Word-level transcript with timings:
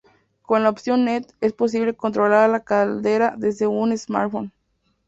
Con 0.41 0.63
la 0.63 0.69
Opción 0.71 1.05
Net 1.05 1.27
es 1.41 1.53
posible 1.53 1.93
controlar 1.93 2.49
la 2.49 2.63
caldera 2.63 3.35
desde 3.37 3.67
un 3.67 3.95
smartphone. 3.95 4.51